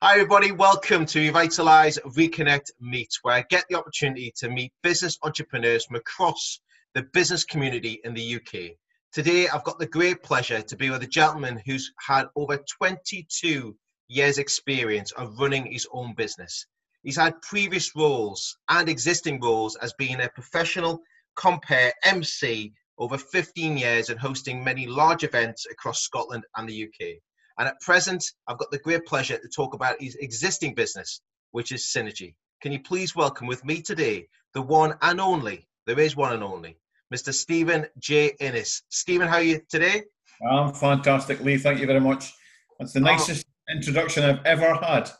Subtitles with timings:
[0.00, 0.52] Hi, everybody.
[0.52, 5.96] Welcome to Revitalize, Reconnect, Meet, where I get the opportunity to meet business entrepreneurs from
[5.96, 6.60] across
[6.94, 8.76] the business community in the UK.
[9.12, 13.76] Today, I've got the great pleasure to be with a gentleman who's had over 22
[14.06, 16.64] years' experience of running his own business.
[17.02, 21.00] He's had previous roles and existing roles as being a professional
[21.34, 27.18] compare MC over 15 years and hosting many large events across Scotland and the UK.
[27.58, 31.20] And at present, I've got the great pleasure to talk about his existing business,
[31.50, 32.34] which is Synergy.
[32.62, 36.42] Can you please welcome with me today the one and only, there is one and
[36.42, 36.78] only,
[37.12, 37.34] Mr.
[37.34, 38.32] Steven J.
[38.40, 38.82] Innes.
[38.90, 40.04] Steven, how are you today?
[40.48, 41.58] I'm fantastic, Lee.
[41.58, 42.32] Thank you very much.
[42.78, 43.04] That's the oh.
[43.04, 43.74] nicest oh.
[43.74, 45.10] introduction I've ever had.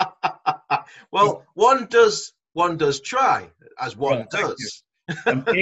[1.12, 3.48] well, one does one does try,
[3.80, 4.82] as one well, does.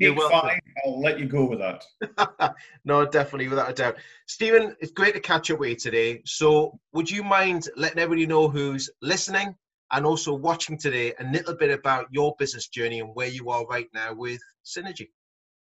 [0.00, 2.54] Take five, I'll let you go with that.
[2.84, 3.96] no, definitely, without a doubt.
[4.26, 6.22] Steven, it's great to catch up with you today.
[6.24, 9.54] So, would you mind letting everybody know who's listening
[9.92, 13.66] and also watching today a little bit about your business journey and where you are
[13.66, 15.08] right now with Synergy?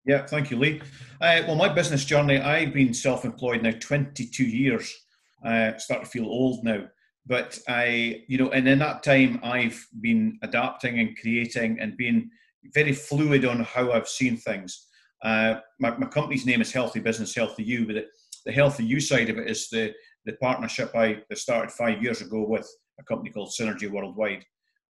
[0.07, 0.81] Yeah, thank you, Lee.
[1.21, 4.95] Uh, well, my business journey, I've been self employed now 22 years.
[5.45, 6.87] I uh, start to feel old now.
[7.27, 12.31] But I, you know, and in that time, I've been adapting and creating and being
[12.75, 14.87] very fluid on how I've seen things.
[15.23, 18.09] Uh, my, my, company's name is Healthy Business, Healthy You, but it,
[18.47, 19.93] the Healthy You side of it is the,
[20.25, 24.45] the partnership I started five years ago with a company called Synergy Worldwide.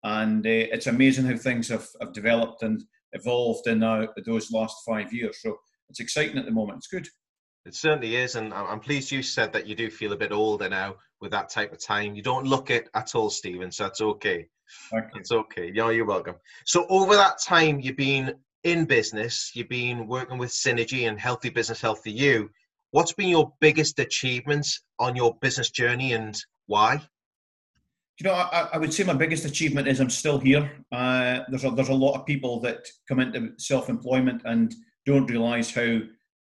[0.03, 2.81] And uh, it's amazing how things have, have developed and
[3.13, 5.41] evolved in uh, those last five years.
[5.41, 5.57] So
[5.89, 6.77] it's exciting at the moment.
[6.77, 7.07] It's good.
[7.65, 10.69] It certainly is, and I'm pleased you said that you do feel a bit older
[10.69, 12.15] now with that type of time.
[12.15, 14.47] You don't look it at all, Steven, so that's okay.
[15.15, 15.71] It's okay.
[15.73, 16.35] Yeah, you're welcome.
[16.65, 21.49] So over that time, you've been in business, you've been working with Synergy and Healthy
[21.49, 22.49] Business, Healthy You.
[22.91, 27.01] What's been your biggest achievements on your business journey and why?
[28.19, 30.69] You know, I, I would say my biggest achievement is I'm still here.
[30.91, 34.73] Uh, there's a, there's a lot of people that come into self-employment and
[35.05, 35.99] don't realise how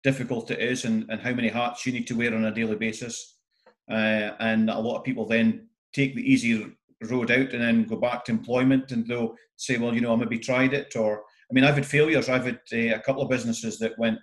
[0.04, 2.76] difficult it is and, and how many hats you need to wear on a daily
[2.76, 3.40] basis.
[3.90, 7.98] Uh, and a lot of people then take the easy road out and then go
[7.98, 10.96] back to employment and they'll say, well, you know, I maybe tried it.
[10.96, 12.30] Or, I mean, I've had failures.
[12.30, 14.20] I've had uh, a couple of businesses that went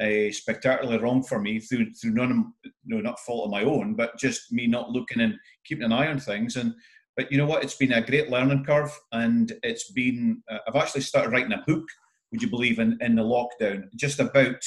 [0.00, 2.52] uh, spectacularly wrong for me through through none
[2.84, 6.08] no not fault of my own, but just me not looking and keeping an eye
[6.08, 6.56] on things.
[6.56, 6.74] And
[7.16, 7.62] but you know what?
[7.62, 10.42] It's been a great learning curve, and it's been.
[10.50, 11.84] Uh, I've actually started writing a book.
[12.30, 13.84] Would you believe in in the lockdown?
[13.96, 14.64] Just about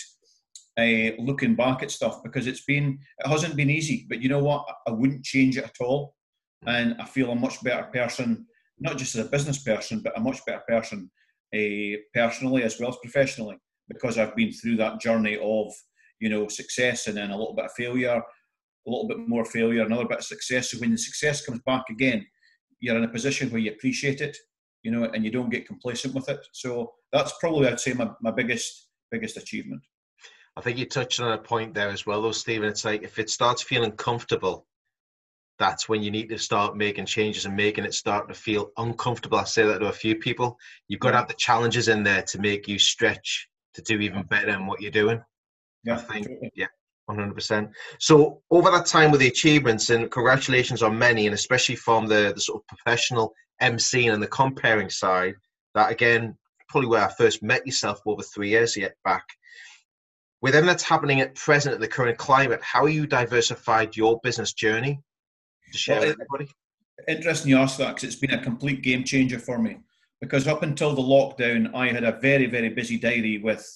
[0.78, 4.06] uh, looking back at stuff because it's been it hasn't been easy.
[4.10, 4.66] But you know what?
[4.88, 6.16] I wouldn't change it at all,
[6.66, 8.46] and I feel a much better person,
[8.80, 11.10] not just as a business person, but a much better person
[11.56, 15.72] uh, personally as well as professionally because I've been through that journey of
[16.20, 19.84] you know success and then a little bit of failure, a little bit more failure,
[19.84, 20.72] another bit of success.
[20.72, 22.26] So when the success comes back again,
[22.80, 24.36] you're in a position where you appreciate it,
[24.84, 26.40] you know, and you don't get complacent with it.
[26.54, 29.82] So that's probably I'd say my, my biggest biggest achievement.
[30.58, 32.70] I think you touched on a point there as well, though, Steven.
[32.70, 34.66] It's like if it starts feeling comfortable,
[35.60, 39.38] that's when you need to start making changes and making it start to feel uncomfortable.
[39.38, 40.58] I say that to a few people.
[40.88, 44.24] You've got to have the challenges in there to make you stretch to do even
[44.24, 45.22] better in what you're doing.
[45.84, 46.68] Yeah, I think, yeah,
[47.10, 47.70] 100%.
[48.00, 52.32] So over that time with the achievements, and congratulations on many, and especially from the,
[52.34, 55.36] the sort of professional MC and the comparing side,
[55.74, 56.38] that again,
[56.70, 59.26] probably where I first met yourself over three years yet back.
[60.42, 64.54] Within that's happening at present at the current climate, how are you diversified your business
[64.54, 65.02] journey
[65.72, 66.52] to share well, with everybody?
[67.08, 69.78] Interesting you ask that because it's been a complete game changer for me.
[70.22, 73.68] Because up until the lockdown, I had a very, very busy diary with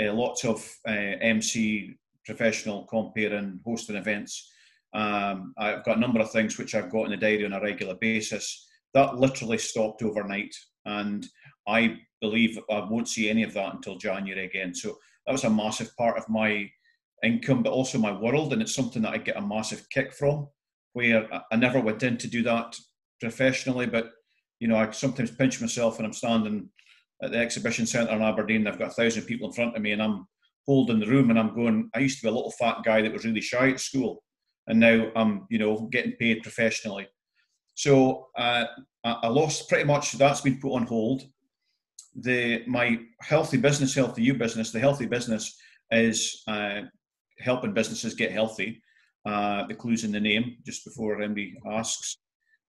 [0.00, 4.50] uh, lots of uh, MC, professional comparing, hosting events.
[4.94, 7.60] Um, I've got a number of things which I've got in the diary on a
[7.60, 8.66] regular basis.
[8.94, 10.54] That literally stopped overnight,
[10.86, 11.26] and
[11.66, 14.74] I believe I won't see any of that until January again.
[14.74, 14.98] So
[15.28, 16.70] that was a massive part of my
[17.22, 20.48] income, but also my world, and it's something that I get a massive kick from.
[20.94, 22.74] Where I never went in to do that
[23.20, 24.10] professionally, but
[24.58, 26.70] you know, I sometimes pinch myself when I'm standing
[27.22, 28.66] at the exhibition centre in Aberdeen.
[28.66, 30.26] I've got a thousand people in front of me, and I'm
[30.66, 31.90] holding the room, and I'm going.
[31.94, 34.24] I used to be a little fat guy that was really shy at school,
[34.66, 37.06] and now I'm, you know, getting paid professionally.
[37.74, 38.64] So uh,
[39.04, 40.12] I lost pretty much.
[40.12, 41.24] That's been put on hold
[42.14, 45.56] the my healthy business, healthy you business, the healthy business
[45.90, 46.82] is uh,
[47.38, 48.82] helping businesses get healthy.
[49.24, 52.16] Uh, the clues in the name, just before anybody asks.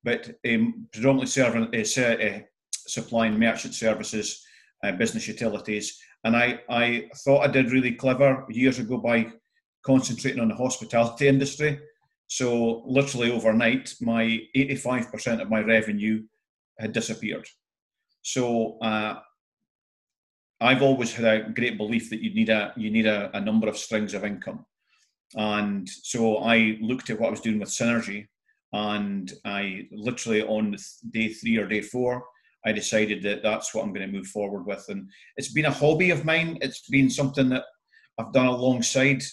[0.04, 2.40] But um, predominantly serving, uh, uh,
[2.72, 4.44] supplying merchant services,
[4.84, 5.98] uh, business utilities.
[6.24, 9.32] And I, I thought I did really clever years ago by
[9.86, 11.80] concentrating on the hospitality industry.
[12.28, 16.24] So literally overnight, my 85% of my revenue
[16.78, 17.48] had disappeared.
[18.22, 19.20] So uh,
[20.62, 23.68] I've always had a great belief that you need a you need a, a number
[23.68, 24.66] of strings of income,
[25.36, 28.28] and so I looked at what I was doing with Synergy,
[28.74, 30.76] and I literally on
[31.12, 32.24] day three or day four,
[32.66, 35.72] I decided that that's what I'm going to move forward with, and it's been a
[35.72, 36.58] hobby of mine.
[36.62, 37.64] It's been something that
[38.18, 39.24] I've done alongside,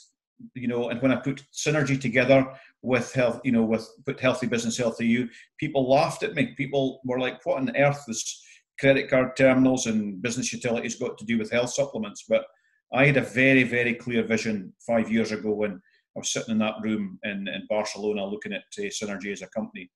[0.54, 2.46] you know, and when I put Synergy together
[2.82, 5.28] with health, you know, with put Healthy Business, Healthy You,
[5.58, 6.54] people laughed at me.
[6.56, 8.42] People were like, "What on earth is?"
[8.78, 12.24] Credit card terminals and business utilities got to do with health supplements.
[12.28, 12.44] But
[12.92, 16.58] I had a very, very clear vision five years ago when I was sitting in
[16.58, 19.90] that room in, in Barcelona looking at uh, Synergy as a company.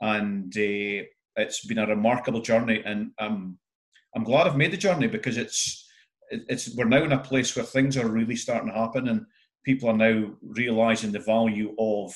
[0.00, 1.04] And uh,
[1.36, 2.82] it's been a remarkable journey.
[2.84, 3.58] And um,
[4.14, 5.86] I'm glad I've made the journey because it's,
[6.30, 9.26] it's we're now in a place where things are really starting to happen and
[9.64, 12.14] people are now realizing the value of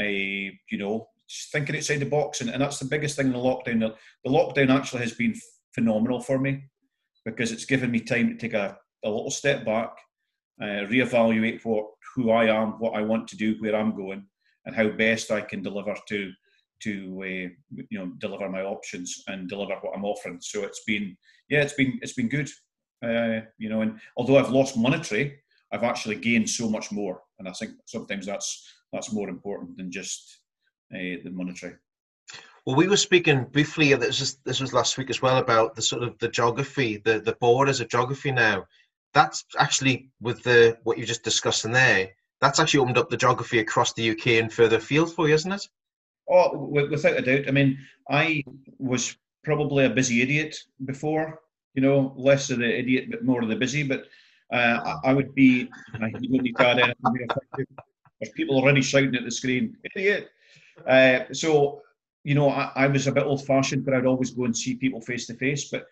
[0.00, 1.06] a you know
[1.52, 3.80] thinking outside the box, and, and that's the biggest thing in the lockdown.
[3.80, 3.94] The,
[4.24, 5.34] the lockdown actually has been
[5.74, 6.64] phenomenal for me
[7.24, 9.90] because it's given me time to take a, a little step back,
[10.60, 14.26] uh, reevaluate what who I am, what I want to do, where I'm going,
[14.66, 16.32] and how best I can deliver to
[16.82, 20.38] to uh, you know deliver my options and deliver what I'm offering.
[20.40, 21.16] So it's been
[21.48, 22.50] yeah, it's been it's been good.
[23.04, 25.40] Uh, you know, and although I've lost monetary,
[25.72, 29.90] I've actually gained so much more, and I think sometimes that's that's more important than
[29.90, 30.41] just
[30.92, 31.74] the monetary.
[32.64, 33.92] Well, we were speaking briefly.
[33.94, 37.20] This was this was last week as well about the sort of the geography, the
[37.20, 38.30] the borders of geography.
[38.30, 38.66] Now,
[39.14, 42.10] that's actually with the what you're just discussed in there.
[42.40, 45.52] That's actually opened up the geography across the UK and further afield for you, isn't
[45.52, 45.68] it?
[46.30, 47.48] Oh, without a doubt.
[47.48, 47.78] I mean,
[48.10, 48.44] I
[48.78, 51.40] was probably a busy idiot before.
[51.74, 53.82] You know, less of the idiot, but more of the busy.
[53.82, 54.04] But
[54.52, 55.68] uh, I would be.
[55.94, 57.26] You don't need to add anything.
[58.20, 60.30] There's people already shouting at the screen, idiot.
[60.86, 61.80] Uh, so,
[62.24, 64.76] you know, I, I was a bit old fashioned, but I'd always go and see
[64.76, 65.70] people face to face.
[65.70, 65.86] But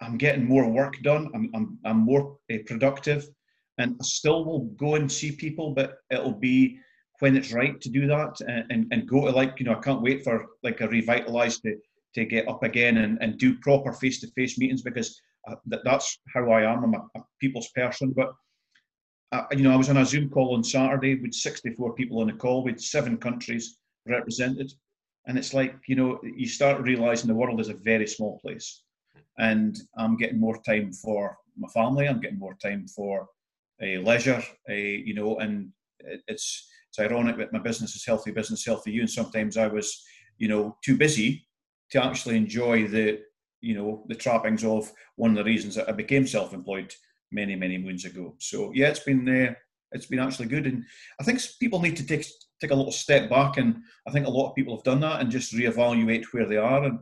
[0.00, 1.30] I'm getting more work done.
[1.34, 3.26] I'm, I'm, I'm more uh, productive.
[3.78, 6.78] And I still will go and see people, but it'll be
[7.20, 9.80] when it's right to do that and, and, and go to like, you know, I
[9.80, 11.76] can't wait for like a revitalized to,
[12.14, 15.80] to get up again and, and do proper face to face meetings because uh, that,
[15.84, 16.84] that's how I am.
[16.84, 18.12] I'm a, a people's person.
[18.14, 18.32] But
[19.30, 22.26] uh, you know, I was on a Zoom call on Saturday with 64 people on
[22.26, 24.72] the call with seven countries represented.
[25.26, 28.82] And it's like, you know, you start realizing the world is a very small place.
[29.38, 33.28] And I'm getting more time for my family, I'm getting more time for
[33.80, 35.70] a uh, leisure, a, you know, and
[36.28, 39.00] it's, it's ironic that my business is healthy business, healthy you.
[39.00, 40.02] And sometimes I was,
[40.38, 41.46] you know, too busy
[41.90, 43.20] to actually enjoy the,
[43.60, 46.94] you know, the trappings of one of the reasons that I became self employed
[47.30, 48.34] many, many moons ago.
[48.38, 49.54] So, yeah, it's been, uh,
[49.92, 50.66] it's been actually good.
[50.66, 50.84] And
[51.20, 52.26] I think people need to take
[52.62, 53.76] take a little step back, and
[54.06, 56.84] I think a lot of people have done that and just reevaluate where they are
[56.84, 56.98] and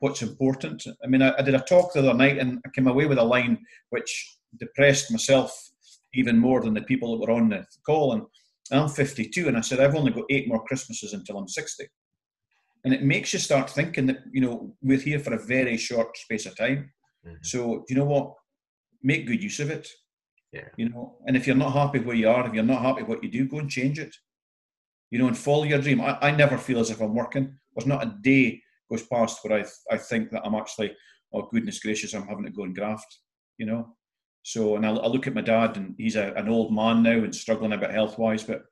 [0.00, 0.84] what's important.
[1.02, 3.18] I mean, I, I did a talk the other night, and I came away with
[3.18, 3.58] a line
[3.90, 5.70] which depressed myself
[6.14, 8.12] even more than the people that were on the call.
[8.12, 8.22] And
[8.72, 11.86] I'm 52, and I said I've only got eight more Christmases until I'm 60.
[12.84, 16.16] And it makes you start thinking that you know we're here for a very short
[16.16, 16.92] space of time.
[17.26, 17.36] Mm-hmm.
[17.42, 18.34] So you know what?
[19.02, 19.88] Make good use of it.
[20.52, 20.68] Yeah.
[20.76, 23.22] You know, and if you're not happy where you are, if you're not happy what
[23.24, 24.14] you do, go and change it.
[25.14, 26.00] You know, and follow your dream.
[26.00, 27.56] I, I never feel as if I'm working.
[27.72, 28.60] There's not a day
[28.90, 30.96] goes past where I I think that I'm actually,
[31.32, 33.20] oh goodness gracious, I'm having to go and graft.
[33.56, 33.96] You know,
[34.42, 37.12] so and I, I look at my dad, and he's a, an old man now
[37.12, 38.64] and struggling a bit health wise, but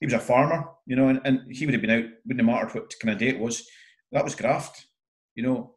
[0.00, 2.56] he was a farmer, you know, and, and he would have been out, wouldn't have
[2.56, 3.68] mattered what kind of day it was.
[4.10, 4.86] That was graft,
[5.34, 5.74] you know.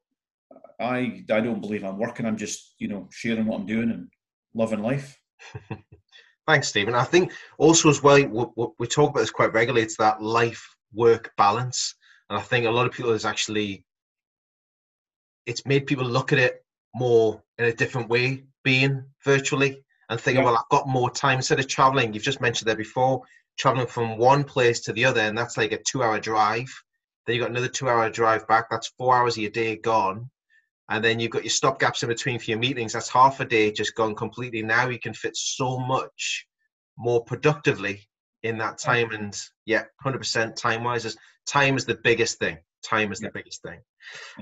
[0.80, 2.26] I I don't believe I'm working.
[2.26, 4.08] I'm just you know sharing what I'm doing and
[4.54, 5.20] loving life.
[6.48, 6.96] Thanks, Steven.
[6.96, 9.84] I think also as well, we, we talk about this quite regularly.
[9.84, 11.94] It's that life-work balance,
[12.30, 13.84] and I think a lot of people is actually
[15.46, 16.64] it's made people look at it
[16.96, 20.50] more in a different way, being virtually and thinking, yeah.
[20.50, 22.14] well, I've got more time instead of traveling.
[22.14, 23.24] You've just mentioned there before,
[23.58, 26.70] traveling from one place to the other, and that's like a two-hour drive.
[27.26, 28.70] Then you got another two-hour drive back.
[28.70, 30.30] That's four hours of your day gone
[30.90, 32.94] and then you've got your stop gaps in between for your meetings.
[32.94, 34.62] That's half a day just gone completely.
[34.62, 36.48] Now you can fit so much
[36.98, 38.08] more productively
[38.44, 39.12] in that time.
[39.12, 42.58] And yeah, hundred percent time wise, is time is the biggest thing.
[42.84, 43.80] Time is the biggest thing.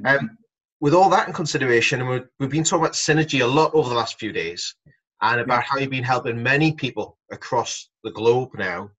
[0.03, 0.37] Um,
[0.81, 3.89] with all that in consideration, and we've, we've been talking about synergy a lot over
[3.89, 4.75] the last few days,
[5.21, 8.89] and about how you've been helping many people across the globe now.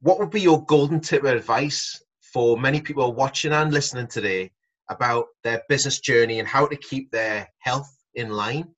[0.00, 2.02] What would be your golden tip of advice
[2.32, 4.50] for many people watching and listening today
[4.88, 8.68] about their business journey and how to keep their health in line,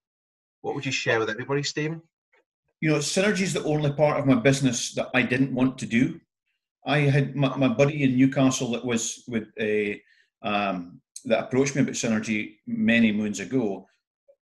[0.60, 2.02] what would you share with everybody, Steven?
[2.80, 5.86] You know, synergy is the only part of my business that I didn't want to
[5.86, 6.20] do.
[6.86, 10.00] I had my, my buddy in Newcastle that was with a
[10.42, 13.86] um, that approached me about synergy many moons ago.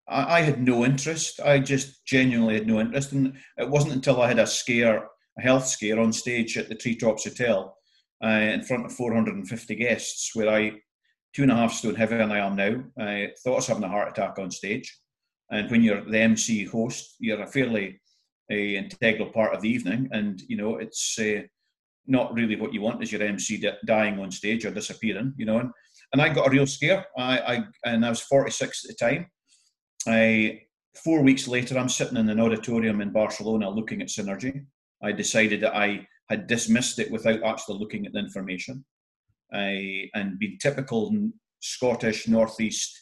[0.08, 1.40] I, I, had no interest.
[1.40, 5.42] I just genuinely had no interest, and it wasn't until I had a scare, a
[5.42, 7.76] health scare, on stage at the Treetops Hotel
[8.22, 10.72] uh, in front of 450 guests, where I
[11.34, 12.82] two and a half stone heavier than I am now.
[12.98, 14.96] I thought I was having a heart attack on stage.
[15.50, 18.00] And when you're the MC host, you're a fairly
[18.50, 21.42] integral part of the evening, and you know it's uh,
[22.06, 25.58] not really what you want is your MC dying on stage or disappearing, you know.
[25.58, 25.70] And,
[26.12, 27.06] and I got a real scare.
[27.16, 29.26] I, I and I was 46 at the time.
[30.06, 30.62] I
[31.02, 34.64] four weeks later, I'm sitting in an auditorium in Barcelona looking at synergy.
[35.02, 38.84] I decided that I had dismissed it without actually looking at the information.
[39.54, 41.14] I, and being typical
[41.60, 43.00] Scottish Northeast,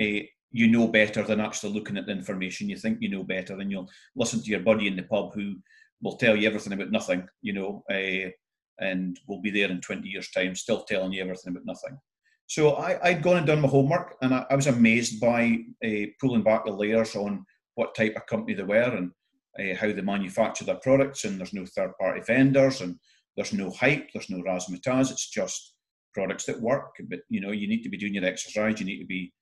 [0.00, 0.20] uh,
[0.52, 2.68] you know better than actually looking at the information.
[2.68, 5.56] You think you know better, then you'll listen to your buddy in the pub who
[6.02, 8.30] will tell you everything about nothing, you know, uh,
[8.78, 11.98] and will be there in 20 years' time still telling you everything about nothing.
[12.46, 16.06] So I, had gone and done my homework, and I, I was amazed by uh,
[16.20, 19.10] pulling back the layers on what type of company they were and
[19.58, 21.24] uh, how they manufacture their products.
[21.24, 22.96] And there's no third-party vendors, and
[23.36, 25.10] there's no hype, there's no razzmatazz.
[25.10, 25.71] It's just
[26.14, 26.94] products that work.
[27.08, 29.32] But you know, you need to be doing your exercise, you need to be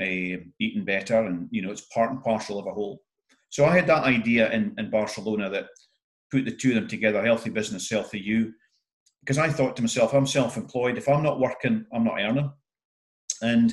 [0.00, 3.02] uh, eating better, and you know, it's part and parcel of a whole.
[3.50, 5.66] So I had that idea in, in Barcelona that
[6.30, 8.52] put the two of them together: healthy business, healthy you
[9.28, 10.96] because I thought to myself, I'm self-employed.
[10.96, 12.50] If I'm not working, I'm not earning.
[13.42, 13.72] And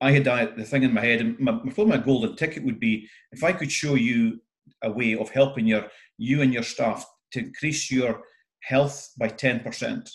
[0.00, 3.42] I had the thing in my head, and my, my golden ticket would be if
[3.42, 4.40] I could show you
[4.82, 5.86] a way of helping your
[6.18, 8.22] you and your staff to increase your
[8.60, 10.10] health by ten percent.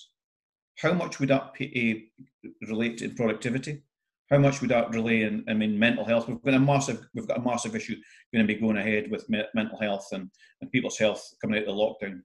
[0.82, 3.84] How much would that uh, relate to productivity?
[4.30, 5.44] How much would that relate in?
[5.50, 6.28] I mean, mental health.
[6.28, 7.96] We've got a massive, we've got a massive issue
[8.34, 10.30] going to be going ahead with mental health and,
[10.62, 12.22] and people's health coming out of the lockdown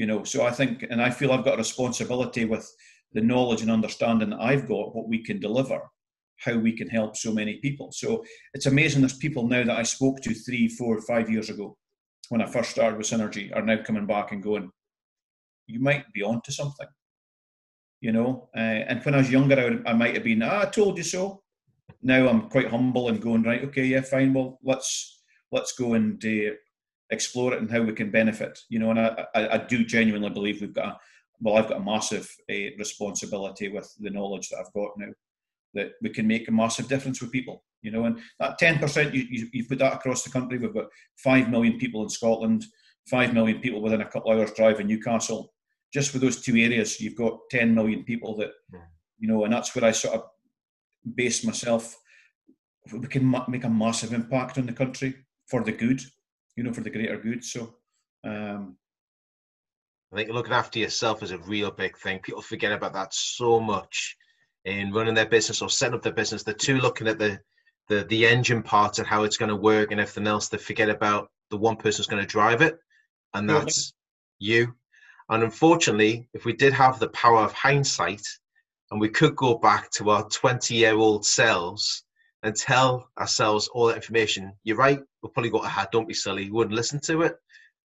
[0.00, 2.66] you know so i think and i feel i've got a responsibility with
[3.12, 5.78] the knowledge and understanding that i've got what we can deliver
[6.38, 9.82] how we can help so many people so it's amazing there's people now that i
[9.82, 11.76] spoke to three four five years ago
[12.30, 14.70] when i first started with synergy are now coming back and going
[15.66, 16.88] you might be onto something
[18.00, 20.62] you know uh, and when i was younger I, would, I might have been ah,
[20.62, 21.42] i told you so
[22.02, 25.20] now i'm quite humble and going right okay yeah fine well let's
[25.52, 26.54] let's go and uh,
[27.10, 28.58] explore it and how we can benefit.
[28.68, 30.96] You know, and I, I, I do genuinely believe we've got a,
[31.40, 35.12] well, I've got a massive uh, responsibility with the knowledge that I've got now
[35.72, 37.64] that we can make a massive difference with people.
[37.82, 40.58] You know, and that ten percent you, you you put that across the country.
[40.58, 42.64] We've got five million people in Scotland,
[43.08, 45.52] five million people within a couple hours drive in Newcastle.
[45.92, 48.52] Just for those two areas, you've got ten million people that,
[49.18, 50.24] you know, and that's where I sort of
[51.14, 51.96] base myself.
[52.92, 55.14] We can ma- make a massive impact on the country
[55.46, 56.00] for the good
[56.60, 57.42] you know, for the greater good.
[57.42, 57.74] So,
[58.22, 58.76] um,
[60.12, 62.18] I think looking after yourself is a real big thing.
[62.18, 64.16] People forget about that so much
[64.66, 66.42] in running their business or setting up their business.
[66.42, 67.40] They're too looking at the
[67.88, 70.48] the the engine parts and how it's going to work and everything else.
[70.48, 72.78] They forget about the one person who's going to drive it,
[73.32, 73.94] and that's
[74.38, 74.74] you.
[75.30, 78.26] And unfortunately, if we did have the power of hindsight,
[78.90, 82.04] and we could go back to our 20 year old selves
[82.42, 86.44] and tell ourselves all that information, you're right, we'll probably go, ah, don't be silly,
[86.46, 87.36] we wouldn't listen to it.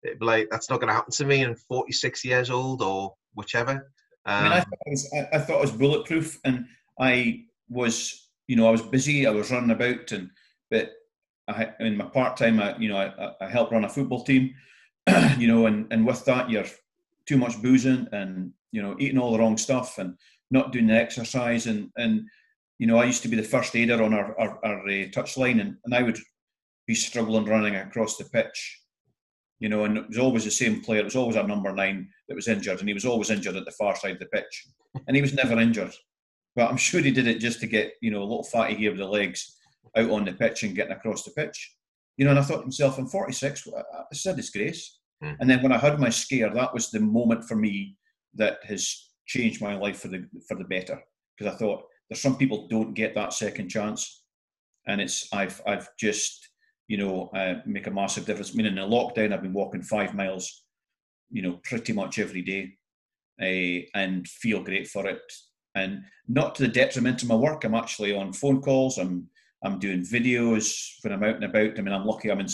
[0.03, 3.13] It'd be like, that's not going to happen to me in 46 years old or
[3.35, 3.91] whichever.
[4.25, 6.65] Um, I mean, I um, thought, was, I, I thought it was bulletproof and
[6.99, 10.29] I was, you know, I was busy, I was running about and,
[10.71, 10.93] but
[11.47, 14.55] I, in my part time, I, you know, I, I help run a football team,
[15.37, 16.65] you know, and, and with that, you're
[17.27, 20.15] too much boozing and, you know, eating all the wrong stuff and
[20.51, 22.25] not doing the exercise and, and,
[22.77, 25.61] you know, I used to be the first aider on our, our, our uh, touchline,
[25.61, 26.19] and, and I would
[26.87, 28.81] be struggling running across the pitch.
[29.59, 30.99] You know, and it was always the same player.
[30.99, 33.63] It was always our number nine that was injured, and he was always injured at
[33.63, 34.67] the far side of the pitch,
[35.07, 35.93] and he was never injured.
[36.57, 38.91] But I'm sure he did it just to get you know a little fatty here
[38.91, 39.55] with the legs
[39.95, 41.75] out on the pitch and getting across the pitch.
[42.17, 43.63] You know, and I thought to myself, I'm 46.
[44.11, 44.94] This is a disgrace.
[45.23, 45.37] Mm.
[45.39, 47.97] And then when I had my scare, that was the moment for me
[48.35, 51.01] that has changed my life for the for the better.
[51.37, 54.23] Because I thought there's some people don't get that second chance,
[54.87, 56.49] and it's I've I've just
[56.87, 58.51] you know uh, make a massive difference.
[58.51, 60.63] I mean, in the lockdown, I've been walking five miles,
[61.31, 62.73] you know, pretty much every day,
[63.41, 65.21] uh, and feel great for it.
[65.75, 67.63] And not to the detriment of my work.
[67.63, 68.97] I'm actually on phone calls.
[68.97, 69.27] I'm
[69.63, 71.77] I'm doing videos when I'm out and about.
[71.77, 72.29] I mean, I'm lucky.
[72.29, 72.47] I'm in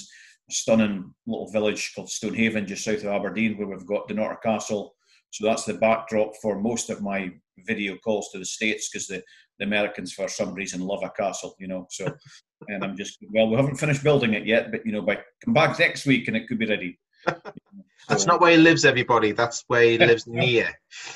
[0.52, 4.96] stunning little village called Stonehaven, just south of Aberdeen, where we've got Dunnottar Castle.
[5.32, 7.32] So that's the backdrop for most of my
[7.66, 9.24] video calls to the states because the,
[9.60, 11.88] the Americans for some reason love a castle, you know.
[11.90, 12.14] So,
[12.68, 15.54] and I'm just well, we haven't finished building it yet, but you know, by come
[15.54, 17.00] back next week and it could be ready.
[18.10, 19.32] That's not where he lives, everybody.
[19.32, 20.70] That's where he lives near.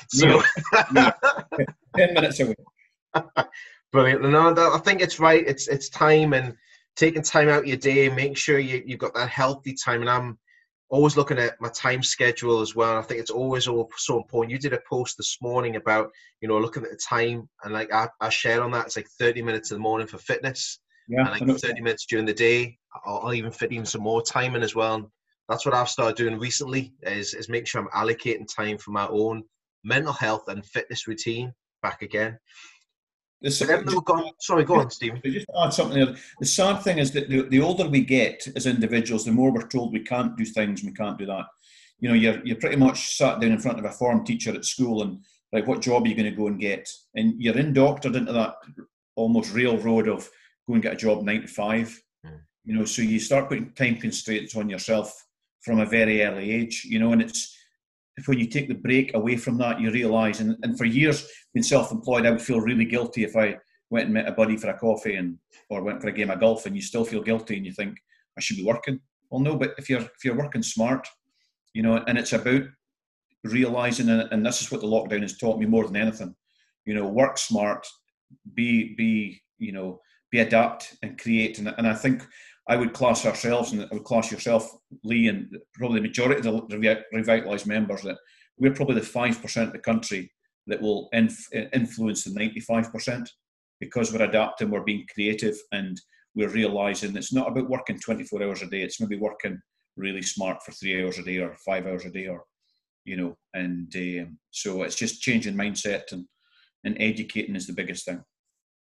[0.08, 0.42] So,
[0.92, 1.12] near.
[1.96, 2.54] ten minutes away.
[3.92, 4.22] Brilliant.
[4.22, 5.44] No, I think it's right.
[5.46, 6.54] It's it's time and
[6.96, 10.00] taking time out your day, making sure you, you've got that healthy time.
[10.00, 10.38] And I'm
[10.88, 12.96] always looking at my time schedule as well.
[12.96, 14.50] I think it's always so important.
[14.50, 16.10] You did a post this morning about,
[16.40, 18.86] you know, looking at the time and like I, I shared on that.
[18.86, 20.80] It's like 30 minutes in the morning for fitness.
[21.08, 21.30] Yeah.
[21.30, 22.78] And like 30 minutes during the day.
[23.04, 25.12] I'll, I'll even fit in some more time in as well.
[25.48, 29.06] That's what I've started doing recently is, is making sure I'm allocating time for my
[29.06, 29.44] own
[29.84, 32.38] mental health and fitness routine back again.
[33.44, 33.62] Just,
[34.04, 35.20] gone, sorry, go on, Steven.
[35.24, 36.16] Just add something there.
[36.40, 39.68] The sad thing is that the, the older we get as individuals, the more we're
[39.68, 41.44] told we can't do things, we can't do that.
[42.00, 44.64] You know, you're, you're pretty much sat down in front of a form teacher at
[44.64, 45.20] school and
[45.52, 46.88] like, what job are you going to go and get?
[47.14, 48.56] And you're indoctored into that
[49.16, 50.28] almost railroad of
[50.66, 51.88] go and get a job nine to five.
[52.24, 52.40] Mm.
[52.64, 55.24] You know, so you start putting time constraints on yourself
[55.60, 56.84] from a very early age.
[56.84, 57.55] You know, and it's
[58.24, 60.40] when you take the break away from that, you realise.
[60.40, 63.56] And, and for years, being self-employed, I would feel really guilty if I
[63.90, 66.40] went and met a buddy for a coffee and or went for a game of
[66.40, 67.98] golf, and you still feel guilty, and you think
[68.36, 69.00] I should be working.
[69.30, 71.06] Well, no, but if you're if you're working smart,
[71.74, 72.62] you know, and it's about
[73.44, 76.34] realizing, and this is what the lockdown has taught me more than anything.
[76.84, 77.86] You know, work smart,
[78.54, 82.26] be be you know, be adapt and create, and, and I think
[82.68, 84.68] I would class ourselves and I would class yourself,
[85.04, 88.18] Lee, and probably the majority of the revitalised members that
[88.58, 90.32] we're probably the five percent of the country
[90.66, 93.30] that will inf- influence the ninety-five percent
[93.78, 96.00] because we're adapting, we're being creative, and
[96.34, 98.82] we're realising it's not about working twenty-four hours a day.
[98.82, 99.60] It's maybe working
[99.96, 102.42] really smart for three hours a day or five hours a day, or
[103.04, 106.26] you know, and um, so it's just changing mindset and
[106.84, 108.22] and educating is the biggest thing.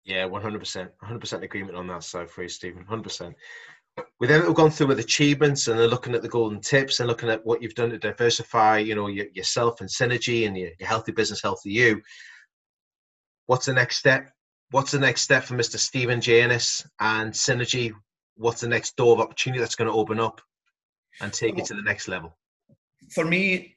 [0.04, 2.84] Yeah, one hundred percent, one hundred percent agreement on that side for you, Steven.
[2.84, 3.36] Hundred percent.
[4.20, 7.08] With everything we've gone through with achievements and then looking at the golden tips and
[7.08, 10.70] looking at what you've done to diversify, you know, your, yourself and synergy and your,
[10.78, 12.00] your healthy business, healthy you.
[13.46, 14.30] What's the next step?
[14.70, 15.78] What's the next step for Mr.
[15.78, 16.42] Steven J.
[16.42, 17.92] Innes and synergy?
[18.36, 20.40] What's the next door of opportunity that's going to open up
[21.20, 22.36] and take well, it to the next level?
[23.10, 23.76] For me,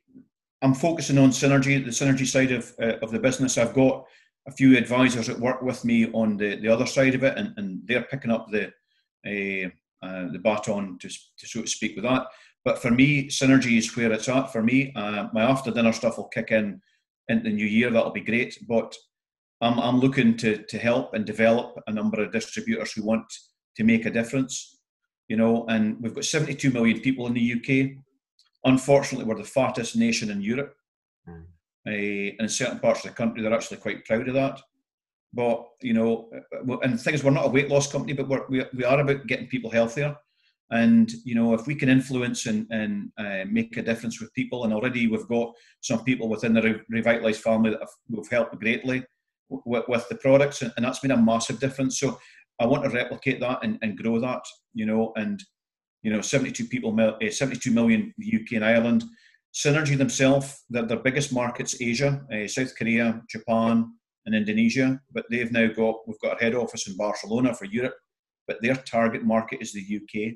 [0.61, 3.57] I'm focusing on synergy, the synergy side of uh, of the business.
[3.57, 4.05] I've got
[4.47, 7.53] a few advisors that work with me on the, the other side of it, and,
[7.57, 8.71] and they're picking up the
[9.25, 9.69] uh,
[10.03, 12.25] uh, the baton to, to so to speak with that.
[12.63, 14.51] But for me, synergy is where it's at.
[14.51, 16.81] For me, uh, my after dinner stuff will kick in
[17.27, 17.89] in the new year.
[17.89, 18.57] That'll be great.
[18.67, 18.95] But
[19.61, 23.25] I'm, I'm looking to, to help and develop a number of distributors who want
[23.77, 24.79] to make a difference.
[25.27, 27.97] You know, and we've got 72 million people in the UK.
[28.65, 30.75] Unfortunately, we're the fattest nation in Europe.
[31.27, 31.45] Mm.
[31.87, 31.91] Uh,
[32.39, 34.61] in certain parts of the country, they're actually quite proud of that.
[35.33, 36.29] But you know,
[36.83, 38.99] and the thing is, we're not a weight loss company, but we're, we we are
[38.99, 40.15] about getting people healthier.
[40.71, 44.63] And you know, if we can influence and and uh, make a difference with people,
[44.63, 49.03] and already we've got some people within the revitalized family that have, have helped greatly
[49.49, 51.99] with, the products, and, and that's been a massive difference.
[51.99, 52.19] So
[52.59, 54.43] I want to replicate that and, and grow that.
[54.73, 55.41] You know, and
[56.03, 59.03] you know, 72 people, uh, 72 million UK and Ireland.
[59.53, 63.91] Synergy themselves, their, their biggest markets Asia, uh, South Korea, Japan,
[64.25, 64.99] and Indonesia.
[65.11, 67.95] But they've now got we've got a head office in Barcelona for Europe,
[68.47, 70.35] but their target market is the UK.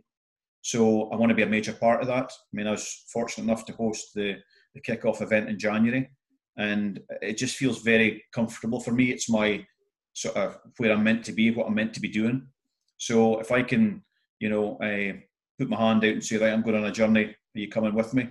[0.62, 2.32] So I want to be a major part of that.
[2.32, 4.38] I mean, I was fortunate enough to host the
[4.73, 6.10] the kickoff event in January,
[6.58, 9.12] and it just feels very comfortable for me.
[9.12, 9.65] It's my
[10.13, 12.47] sort of where I'm meant to be, what I'm meant to be doing.
[12.97, 14.04] So if I can,
[14.39, 15.13] you know, uh,
[15.60, 17.25] put my hand out and say, right, I'm going on a journey.
[17.25, 18.30] Are you coming with me?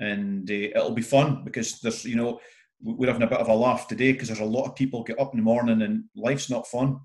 [0.00, 2.40] And uh, it'll be fun because there's you know
[2.80, 5.18] we're having a bit of a laugh today because there's a lot of people get
[5.18, 7.00] up in the morning and life's not fun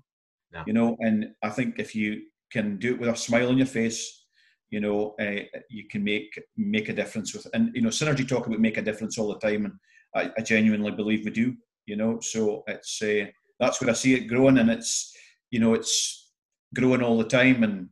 [0.52, 0.62] no.
[0.66, 3.66] you know and i think if you can do it with a smile on your
[3.66, 4.24] face
[4.70, 8.46] you know uh, you can make make a difference with and you know synergy talk
[8.46, 9.74] about make a difference all the time and
[10.14, 11.54] i, I genuinely believe we do
[11.86, 13.26] you know so it's uh,
[13.58, 15.12] that's where i see it growing and it's
[15.50, 16.30] you know it's
[16.74, 17.88] growing all the time and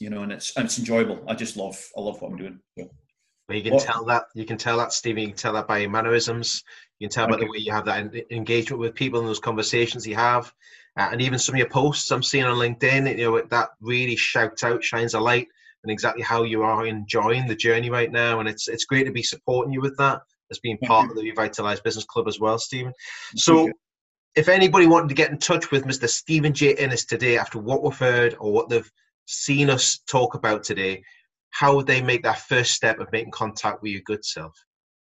[0.00, 2.58] you know and it's and it's enjoyable i just love i love what i'm doing
[2.78, 2.88] so.
[3.50, 3.82] You can what?
[3.82, 5.22] tell that you can tell that Steven.
[5.22, 6.62] You can tell that by your mannerisms.
[6.98, 10.06] You can tell by the way you have that engagement with people and those conversations
[10.06, 10.52] you have,
[10.96, 13.18] uh, and even some of your posts I'm seeing on LinkedIn.
[13.18, 15.48] You know that really shouts out, shines a light,
[15.82, 18.40] and exactly how you are enjoying the journey right now.
[18.40, 21.22] And it's it's great to be supporting you with that as being part of the
[21.22, 22.92] Revitalized Business Club as well, Steven.
[23.36, 23.70] So.
[24.34, 26.08] If anybody wanted to get in touch with Mr.
[26.08, 26.74] Steven J.
[26.76, 28.90] Innes today after what we've heard or what they've
[29.26, 31.02] seen us talk about today,
[31.52, 34.52] how would they make that first step of making contact with your good self?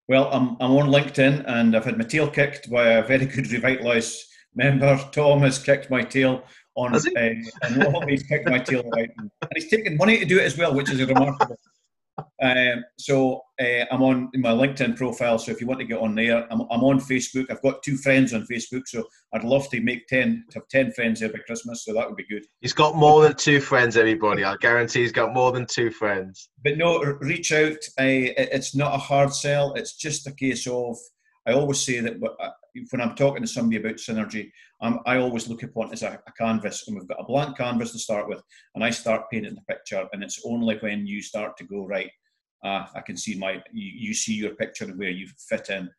[0.09, 3.45] Well, I'm, I'm on LinkedIn and I've had my tail kicked by a very good
[3.55, 4.17] revitalised
[4.53, 4.99] member.
[5.11, 6.43] Tom has kicked my tail
[6.75, 10.43] on, uh, and he's kicked my tail right, and he's taken money to do it
[10.43, 11.57] as well, which is remarkable.
[12.41, 15.39] Um, so uh, I'm on my LinkedIn profile.
[15.39, 17.49] So if you want to get on there, I'm, I'm on Facebook.
[17.49, 20.91] I've got two friends on Facebook, so I'd love to make ten to have ten
[20.91, 21.85] friends there by Christmas.
[21.85, 22.45] So that would be good.
[22.61, 24.43] He's got more than two friends, everybody.
[24.43, 26.49] I guarantee he's got more than two friends.
[26.63, 27.77] But no, reach out.
[27.99, 29.73] Uh, it's not a hard sell.
[29.73, 30.97] It's just a case of
[31.45, 32.49] I always say that uh,
[32.89, 36.31] when I'm talking to somebody about synergy, I always look upon it as a, a,
[36.33, 38.41] canvas, and we've got a blank canvas to start with,
[38.75, 42.11] and I start painting the picture, and it's only when you start to go right,
[42.63, 45.89] uh, I can see my, you, you, see your picture and where you fit in,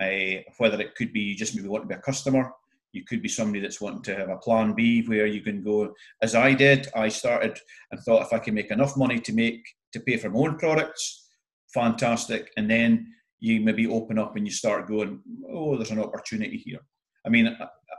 [0.00, 2.50] uh, whether it could be you just maybe want to be a customer,
[2.92, 5.92] you could be somebody that's wanting to have a plan B where you can go,
[6.22, 7.58] as I did, I started
[7.90, 9.62] and thought if I can make enough money to make
[9.92, 11.28] to pay for my own products,
[11.72, 15.20] fantastic, and then you maybe open up and you start going,
[15.50, 16.80] oh, there's an opportunity here.
[17.24, 17.56] I mean,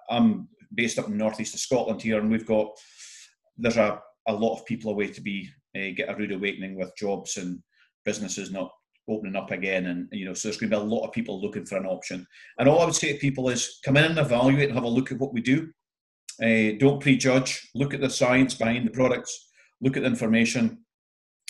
[0.09, 2.67] I'm based up in northeast of Scotland here, and we've got
[3.57, 6.95] there's a, a lot of people away to be uh, get a rude awakening with
[6.97, 7.61] jobs and
[8.05, 8.71] businesses not
[9.09, 11.41] opening up again, and you know, so there's going to be a lot of people
[11.41, 12.25] looking for an option.
[12.57, 14.87] And all I would say to people is come in and evaluate and have a
[14.87, 15.69] look at what we do.
[16.41, 17.69] Uh, don't prejudge.
[17.73, 19.49] Look at the science behind the products.
[19.81, 20.79] Look at the information,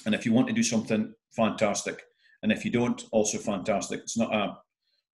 [0.05, 2.03] and if you want to do something, fantastic.
[2.43, 4.01] And if you don't, also fantastic.
[4.01, 4.57] It's not a,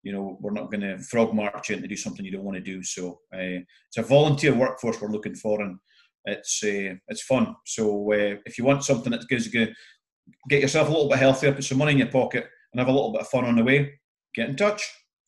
[0.03, 2.57] you know, we're not going to frog march you to do something you don't want
[2.57, 2.83] to do.
[2.83, 5.79] So uh, it's a volunteer workforce we're looking for, and
[6.25, 7.55] it's uh, it's fun.
[7.67, 9.73] So uh, if you want something that's going to
[10.49, 12.93] get yourself a little bit healthier, put some money in your pocket, and have a
[12.93, 13.93] little bit of fun on the way,
[14.35, 14.83] get in touch.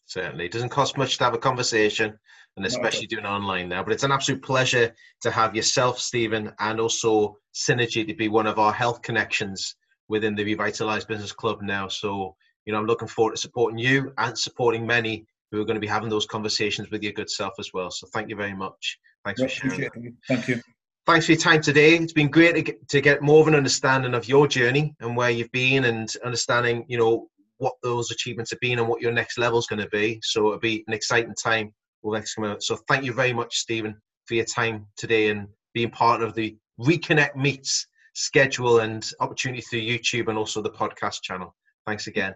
[0.06, 2.18] Certainly, it doesn't cost much to have a conversation,
[2.56, 3.82] and especially doing online now.
[3.82, 8.46] But it's an absolute pleasure to have yourself, Steven, and also Synergy to be one
[8.46, 9.76] of our health connections
[10.08, 11.88] within the Revitalized Business Club now.
[11.88, 15.76] So, you know, I'm looking forward to supporting you and supporting many who are going
[15.76, 17.90] to be having those conversations with your good self as well.
[17.90, 18.98] So, thank you very much.
[19.24, 20.16] Thanks for sharing.
[20.28, 20.60] Thank you.
[21.04, 21.96] Thanks for your time today.
[21.96, 25.16] It's been great to get, to get more of an understanding of your journey and
[25.16, 29.12] where you've been and understanding, you know, what those achievements have been and what your
[29.12, 30.20] next level is going to be.
[30.22, 32.56] So it'll be an exciting time will next come.
[32.60, 36.56] So thank you very much, Steven, for your time today and being part of the
[36.80, 41.54] Reconnect Meets schedule and opportunity through YouTube and also the podcast channel.
[41.86, 42.34] Thanks again.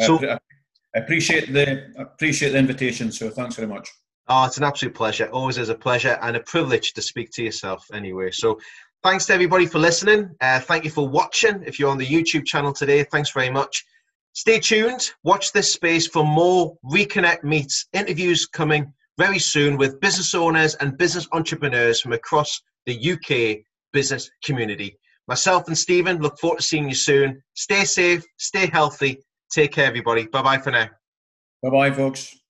[0.00, 0.18] So
[0.94, 3.12] I appreciate the appreciate the invitation.
[3.12, 3.88] So thanks very much.
[4.28, 5.26] Oh, it's an absolute pleasure.
[5.26, 8.30] Always is a pleasure and a privilege to speak to yourself anyway.
[8.30, 8.58] So
[9.02, 10.30] thanks to everybody for listening.
[10.40, 11.62] Uh, thank you for watching.
[11.66, 13.84] If you're on the YouTube channel today, thanks very much.
[14.32, 15.12] Stay tuned.
[15.22, 20.98] Watch this space for more Reconnect Meets interviews coming very soon with business owners and
[20.98, 23.64] business entrepreneurs from across the UK
[23.94, 24.98] business community.
[25.26, 27.42] Myself and Steven look forward to seeing you soon.
[27.54, 29.20] Stay safe, stay healthy.
[29.50, 30.26] Take care, everybody.
[30.26, 30.88] Bye bye for now.
[31.62, 32.43] Bye bye, folks.